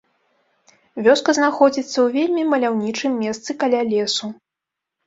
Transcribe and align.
Вёска 1.07 1.35
знаходзіцца 1.39 1.93
ў 1.93 2.07
вельмі 2.17 2.49
маляўнічым 2.55 3.11
месцы 3.27 3.49
каля 3.67 3.81
лесу. 3.97 4.37